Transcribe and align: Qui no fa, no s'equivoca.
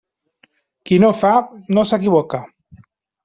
Qui 0.89 0.97
no 1.03 1.11
fa, 1.17 1.33
no 1.79 1.83
s'equivoca. 1.91 2.39